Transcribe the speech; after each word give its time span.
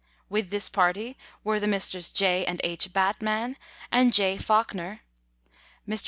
With 0.29 0.49
this 0.49 0.67
party 0.67 1.15
were 1.43 1.59
the 1.59 1.67
Messrs. 1.67 2.09
J. 2.09 2.43
and 2.43 2.59
H. 2.63 2.91
Batman 2.91 3.55
and 3.91 4.11
J. 4.11 4.35
Fawkner. 4.35 5.01
Mr. 5.87 5.99